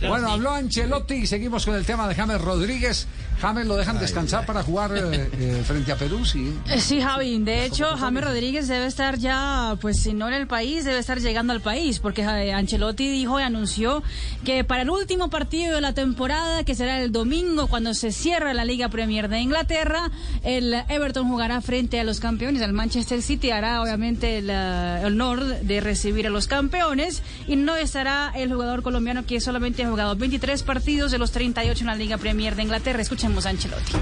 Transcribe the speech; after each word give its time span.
Bueno, 0.00 0.30
habló 0.30 0.50
Ancelotti 0.50 1.14
y 1.14 1.26
seguimos 1.26 1.64
con 1.64 1.74
el 1.74 1.84
tema 1.84 2.08
de 2.08 2.14
James 2.14 2.40
Rodríguez. 2.40 3.06
James 3.40 3.66
lo 3.66 3.76
dejan 3.76 3.98
descansar 3.98 4.46
para 4.46 4.62
jugar 4.62 4.92
eh, 4.96 5.28
eh, 5.38 5.62
frente 5.66 5.92
a 5.92 5.96
Perú, 5.96 6.24
sí. 6.24 6.54
Eh, 6.68 6.80
Sí, 6.80 7.00
Javi. 7.00 7.38
De 7.40 7.64
hecho, 7.64 7.96
James 7.96 8.22
Rodríguez 8.24 8.68
debe 8.68 8.86
estar 8.86 9.18
ya, 9.18 9.76
pues 9.80 10.00
si 10.00 10.12
no 10.14 10.28
en 10.28 10.34
el 10.34 10.46
país, 10.46 10.84
debe 10.84 10.98
estar 10.98 11.18
llegando 11.20 11.52
al 11.52 11.60
país, 11.60 11.98
porque 11.98 12.22
Ancelotti 12.24 13.08
dijo 13.08 13.40
y 13.40 13.42
anunció 13.42 14.02
que 14.44 14.64
para 14.64 14.82
el 14.82 14.90
último 14.90 15.30
partido 15.30 15.74
de 15.74 15.80
la 15.80 15.94
temporada, 15.94 16.64
que 16.64 16.74
será 16.74 17.00
el 17.00 17.10
domingo 17.10 17.66
cuando 17.66 17.92
se 17.94 18.12
cierra 18.12 18.54
la 18.54 18.64
Liga 18.64 18.88
Premier 18.88 19.28
de 19.28 19.40
Inglaterra, 19.40 20.10
el 20.42 20.74
Everton 20.88 21.28
jugará 21.28 21.60
frente 21.60 21.98
a 21.98 22.04
los 22.04 22.20
campeones. 22.20 22.62
El 22.62 22.72
Manchester 22.72 23.20
City 23.22 23.50
hará 23.50 23.82
obviamente 23.82 24.38
el 24.38 24.50
honor 24.50 25.44
de 25.44 25.80
recibir 25.80 26.26
a 26.26 26.30
los 26.30 26.46
campeones 26.46 27.22
y 27.48 27.56
no 27.56 27.76
estará 27.76 28.32
el 28.36 28.52
jugador 28.52 28.82
colombiano 28.82 29.24
que 29.26 29.40
solamente 29.40 29.83
ha 29.86 29.90
jugado 29.90 30.16
23 30.16 30.62
partidos 30.62 31.10
de 31.10 31.18
los 31.18 31.30
38 31.32 31.80
en 31.80 31.86
la 31.86 31.94
Liga 31.94 32.18
Premier 32.18 32.56
de 32.56 32.62
Inglaterra. 32.62 33.00
Escuchemos 33.00 33.46
a 33.46 33.50
Ancelotti. 33.50 33.92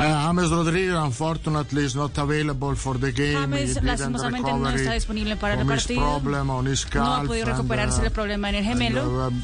Uh, 0.00 0.02
James 0.02 0.50
Rodriguez, 0.50 0.94
unfortunately, 0.94 1.84
is 1.84 1.94
not 1.94 2.16
available 2.16 2.74
for 2.74 2.98
the 2.98 3.12
game. 3.12 3.34
James, 3.34 3.82
lastimosamente, 3.82 4.50
no 4.50 4.70
está 4.70 4.94
disponible 4.94 5.36
para 5.36 5.60
el 5.60 5.66
partido. 5.66 6.00
No 6.00 7.14
ha 7.14 7.22
podido 7.22 7.46
recuperarse 7.46 8.00
uh, 8.00 8.04
el 8.06 8.10
problema 8.10 8.48
en 8.48 8.54
el 8.54 8.64
gemelo. 8.64 9.28
um, 9.28 9.42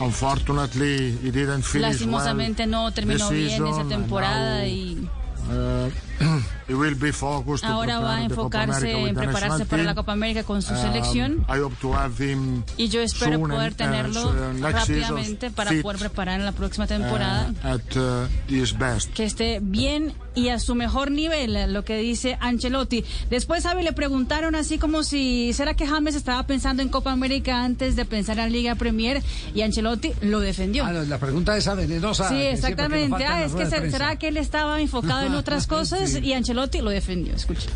unfortunately, 0.00 1.16
he 1.22 1.30
didn't 1.30 1.62
finish 1.62 1.90
Lastimosamente 1.90 2.62
well 2.62 2.70
no 2.70 2.92
terminó 2.92 3.30
bien 3.30 3.66
esa 3.66 3.84
temporada 3.84 4.62
now, 4.62 4.66
y 4.66 5.08
uh, 5.48 5.90
he 6.68 6.74
will 6.74 6.94
be 6.94 7.12
focused 7.12 7.64
to 7.64 7.72
ahora 7.72 7.98
va 7.98 8.16
a 8.16 8.24
enfocarse 8.24 8.90
en 8.90 9.14
prepararse 9.14 9.64
para 9.66 9.82
la. 9.82 9.94
Copa 9.94 10.12
América 10.12 10.44
con 10.44 10.62
su 10.62 10.72
Um, 10.72 10.80
selección. 10.80 11.46
I 11.48 11.60
hope 11.60 11.74
to 11.80 11.94
have 11.94 12.22
him 12.22 12.62
Y 12.76 12.88
yo 12.88 13.00
espero 13.00 13.38
soon 13.38 13.50
poder 13.50 13.72
uh, 13.72 13.76
tenerlo 13.76 14.22
so, 14.22 14.28
uh, 14.28 14.52
next 14.52 14.86
season 14.86 15.16
rápidamente 15.16 15.50
para 15.50 15.72
poder 15.82 15.98
preparar 15.98 16.38
en 16.38 16.44
la 16.44 16.52
próxima 16.52 16.84
uh, 16.84 16.88
temporada. 16.88 17.52
at 17.62 17.96
uh, 17.96 18.28
his 18.48 18.76
best. 18.76 19.12
que 19.14 19.24
esté 19.24 19.60
bien 19.62 20.12
y 20.34 20.50
a 20.50 20.60
su 20.60 20.74
mejor 20.76 21.10
nivel, 21.10 21.72
lo 21.72 21.84
que 21.84 21.96
dice 21.98 22.36
Ancelotti. 22.40 23.04
Después, 23.28 23.64
Javi, 23.64 23.82
le 23.82 23.92
preguntaron 23.92 24.54
así 24.54 24.78
como 24.78 25.02
si, 25.02 25.52
¿será 25.52 25.74
que 25.74 25.84
James 25.84 26.14
estaba 26.14 26.44
pensando 26.46 26.80
en 26.80 26.90
Copa 26.90 27.10
América 27.10 27.64
antes 27.64 27.96
de 27.96 28.04
pensar 28.04 28.38
en 28.38 28.52
Liga 28.52 28.76
Premier? 28.76 29.20
Y 29.52 29.62
Ancelotti 29.62 30.12
lo 30.20 30.38
defendió. 30.38 30.84
Ah, 30.84 30.92
la 30.92 31.18
pregunta 31.18 31.56
esa 31.56 31.74
venenosa. 31.74 32.28
Sí, 32.28 32.36
que 32.36 32.52
exactamente. 32.52 33.24
Ah, 33.24 33.42
es 33.42 33.52
que 33.52 33.66
será 33.66 34.14
que 34.16 34.28
él 34.28 34.36
estaba 34.36 34.80
enfocado 34.80 35.26
en 35.26 35.34
otras 35.42 35.66
cosas 35.66 36.20
y 36.22 36.32
Ancelotti 36.34 36.57
lo 36.82 36.90
defendió. 36.90 37.34
Escucha. 37.34 37.70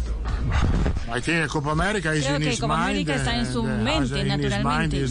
I 1.14 1.20
think 1.20 1.46
Copa 1.48 1.72
America 1.72 2.14
is 2.14 2.24
Creo 2.26 2.38
que 2.38 2.56
Copa. 2.58 2.84
América 2.84 3.14
está 3.16 3.36
en 3.36 3.46
su 3.52 3.60
uh, 3.60 3.64
mente, 3.64 4.24
naturalmente. 4.24 5.04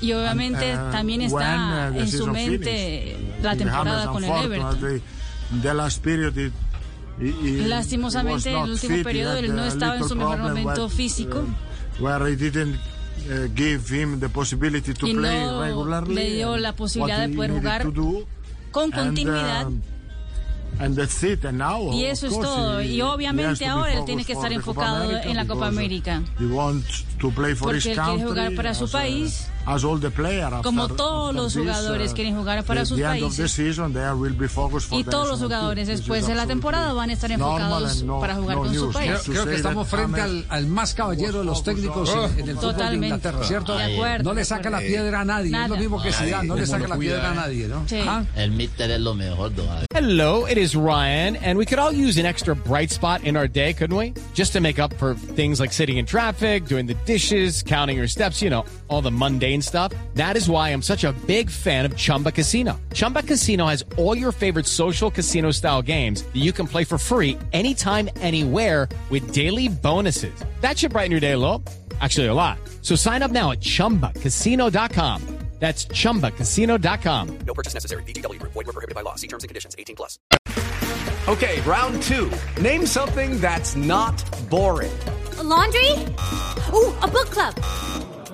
Y 0.00 0.12
obviamente 0.12 0.74
uh, 0.74 0.90
también 0.92 1.22
está 1.22 1.90
uh, 1.92 1.98
en 1.98 2.08
su 2.08 2.26
mente 2.26 3.16
la 3.42 3.56
temporada 3.56 4.08
con 4.08 4.24
el 4.24 4.30
Everton. 4.30 5.02
he 5.62 6.52
Lastimosamente, 7.66 8.50
en 8.50 8.58
el 8.58 8.70
último 8.70 9.02
periodo 9.02 9.36
él 9.36 9.56
no 9.56 9.64
estaba 9.64 9.96
en 9.96 10.08
su 10.08 10.14
mejor 10.14 10.38
momento 10.38 10.86
where, 10.86 10.94
físico. 10.94 11.38
uh, 11.38 12.04
where 12.04 12.30
he 12.30 12.36
didn't 12.36 12.76
uh, 12.76 13.48
give 13.56 13.88
him 13.90 14.20
the 14.20 14.28
possibility 14.28 14.94
to 14.94 15.06
Y 15.06 15.14
play 15.14 15.44
no 15.44 15.60
regularly. 15.62 16.14
le 16.14 16.30
dio 16.34 16.56
la 16.58 16.74
posibilidad 16.74 17.26
de 17.26 17.34
poder 17.34 17.50
jugar 17.50 17.82
con 18.70 18.90
continuidad. 18.90 19.66
Y 21.92 22.04
eso 22.04 22.26
es 22.28 22.38
todo. 22.38 22.80
he- 22.80 22.86
Y 22.86 23.02
obviamente 23.02 23.66
ahora 23.66 23.94
él 23.94 24.04
tiene 24.04 24.24
que 24.24 24.32
estar 24.32 24.50
for 24.52 24.58
the 24.60 24.64
Copa 24.64 24.80
enfocado 24.82 25.10
en 25.30 25.36
la 25.36 25.46
Copa 25.46 25.64
uh, 25.66 25.68
América. 25.68 26.22
He 26.38 26.46
wants 26.46 27.04
to 27.18 27.30
play 27.30 27.54
for 27.54 27.68
Porque 27.68 27.78
his 27.78 27.86
él 27.86 27.94
quiere 27.94 28.08
country, 28.08 28.28
jugar 28.28 28.54
para 28.54 28.74
su 28.74 28.84
uh, 28.84 28.90
país. 28.90 29.48
As 29.74 29.84
all 29.84 29.98
the 30.00 30.10
players 30.10 30.52
Como 30.62 30.82
after- 30.82 30.96
todos 30.96 31.56
after 31.56 31.64
los 31.64 31.98
this, 31.98 32.12
uh, 32.12 32.14
quieren 32.14 32.36
jugar 32.36 32.64
para 32.64 32.84
sus 32.86 32.96
the 32.98 33.04
end 33.04 33.22
of 33.22 33.36
the 33.36 33.42
países. 33.42 33.52
season, 33.52 33.92
they 33.92 34.10
will 34.12 34.34
be 34.34 34.48
focused 34.48 34.88
for 34.88 34.98
Y 34.98 35.04
todos 35.04 35.28
los 35.28 35.40
jugadores 35.40 35.86
después 35.88 36.26
de 36.26 36.34
la 36.34 36.46
temporada 36.46 36.92
van 36.92 37.10
a 37.10 37.12
estar 37.12 37.30
enfocados 37.30 38.02
no- 38.02 38.20
para 38.20 38.34
jugar 38.36 38.56
no 38.56 38.62
con 38.64 38.74
su 38.74 38.90
país. 38.92 39.10
Creo, 39.24 39.32
creo 39.32 39.46
que 39.46 39.54
estamos 39.56 39.88
frente 39.88 40.20
al, 40.20 40.44
al 40.48 40.66
más 40.66 40.94
caballero 40.94 41.40
de 41.40 41.44
los 41.44 41.62
técnicos 41.62 42.10
en, 42.10 42.40
en 42.40 42.48
el 42.50 42.56
fútbol 42.56 42.76
de 42.90 42.94
Inglaterra, 42.96 43.44
¿cierto? 43.44 43.76
De 43.76 43.94
acuerdo, 43.94 44.24
No 44.30 44.34
le 44.34 44.44
saca 44.44 44.70
la 44.70 44.78
piedra 44.78 45.20
a 45.20 45.24
nadie. 45.24 45.50
Nada. 45.50 45.64
Es 45.64 45.70
lo 45.70 45.76
mismo 45.76 46.02
que 46.02 46.12
Zidane, 46.12 46.48
no 46.48 46.56
le 46.56 46.66
saca 46.66 46.88
la 46.88 46.96
piedra 46.96 47.30
a 47.30 47.34
nadie, 47.34 47.68
¿no? 47.68 47.82
Sí. 47.88 48.00
¿Ah? 48.06 48.24
El 48.36 48.50
míster 48.52 48.90
es 48.90 49.00
lo 49.00 49.14
mejor. 49.14 49.52
Hello, 49.94 50.46
it 50.46 50.58
is 50.58 50.74
Ryan, 50.74 51.36
and 51.36 51.58
we 51.58 51.64
could 51.66 51.78
all 51.78 51.92
use 51.92 52.18
an 52.18 52.26
extra 52.26 52.54
bright 52.54 52.90
spot 52.90 53.22
in 53.24 53.36
our 53.36 53.48
day, 53.48 53.72
couldn't 53.74 53.96
we? 53.96 54.12
Just 54.34 54.52
to 54.52 54.60
make 54.60 54.78
up 54.78 54.92
for 54.98 55.14
things 55.36 55.58
like 55.60 55.72
sitting 55.72 55.98
in 55.98 56.06
traffic, 56.06 56.66
doing 56.66 56.86
the 56.86 56.94
dishes, 57.06 57.62
counting 57.62 57.96
your 57.96 58.06
steps, 58.08 58.40
you 58.42 58.50
know, 58.50 58.64
all 58.88 59.02
the 59.02 59.10
mundane 59.10 59.57
stuff. 59.62 59.92
That 60.14 60.36
is 60.36 60.50
why 60.50 60.68
I'm 60.68 60.82
such 60.82 61.04
a 61.04 61.12
big 61.26 61.48
fan 61.48 61.86
of 61.86 61.96
Chumba 61.96 62.32
Casino. 62.32 62.78
Chumba 62.92 63.22
Casino 63.22 63.66
has 63.66 63.82
all 63.96 64.16
your 64.16 64.32
favorite 64.32 64.66
social 64.66 65.10
casino 65.10 65.50
style 65.52 65.80
games 65.80 66.22
that 66.22 66.36
you 66.36 66.52
can 66.52 66.66
play 66.66 66.84
for 66.84 66.98
free 66.98 67.38
anytime, 67.54 68.10
anywhere 68.20 68.88
with 69.08 69.32
daily 69.32 69.68
bonuses. 69.68 70.44
That 70.60 70.76
should 70.78 70.92
brighten 70.92 71.10
your 71.10 71.20
day 71.20 71.32
a 71.32 71.38
little. 71.38 71.64
Actually, 72.02 72.26
a 72.26 72.34
lot. 72.34 72.58
So 72.82 72.94
sign 72.94 73.22
up 73.22 73.30
now 73.30 73.52
at 73.52 73.60
chumbacasino.com. 73.60 75.38
That's 75.58 75.86
chumbacasino.com. 75.86 77.38
No 77.40 77.54
purchase 77.54 77.74
necessary. 77.74 78.02
VGW 78.04 78.38
Group. 78.38 78.52
Void 78.52 78.66
were 78.66 78.72
prohibited 78.72 78.94
by 78.94 79.02
law. 79.02 79.16
See 79.16 79.26
terms 79.26 79.42
and 79.42 79.48
conditions. 79.48 79.74
18 79.76 79.96
plus. 79.96 80.18
Okay, 81.26 81.60
round 81.62 82.00
two. 82.04 82.30
Name 82.62 82.86
something 82.86 83.40
that's 83.40 83.74
not 83.74 84.16
boring. 84.48 84.96
A 85.38 85.42
laundry? 85.42 85.92
Ooh, 86.72 86.94
a 87.02 87.08
book 87.08 87.30
club. 87.30 87.54